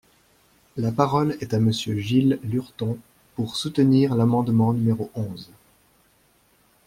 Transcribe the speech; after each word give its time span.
La 0.77 0.91
parole 0.91 1.37
est 1.41 1.53
à 1.53 1.59
Monsieur 1.59 1.95
Gilles 1.99 2.39
Lurton, 2.41 2.97
pour 3.35 3.55
soutenir 3.55 4.15
l’amendement 4.15 4.73
numéro 4.73 5.11
onze. 5.13 5.51